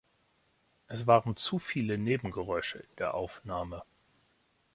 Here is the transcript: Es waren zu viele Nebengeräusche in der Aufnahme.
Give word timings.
Es 0.87 1.05
waren 1.05 1.37
zu 1.37 1.59
viele 1.59 1.95
Nebengeräusche 1.99 2.79
in 2.79 2.89
der 2.97 3.13
Aufnahme. 3.13 3.83